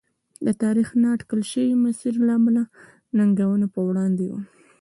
[0.45, 2.63] د تاریخ نااټکل شوي مسیر له امله
[3.17, 4.33] ننګونو پر وړاندې و.